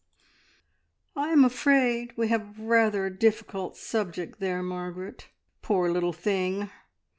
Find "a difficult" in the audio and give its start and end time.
3.05-3.77